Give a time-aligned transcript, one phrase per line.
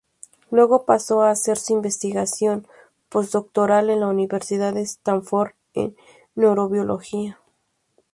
[0.49, 2.65] Luego pasó a hacer su investigación
[3.07, 5.95] postdoctoral en la Universidad de Stanford en
[6.33, 7.39] neurobiología..